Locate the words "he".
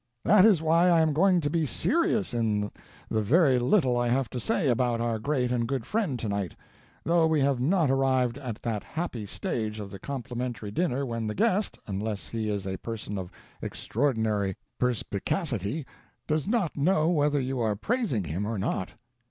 12.29-12.49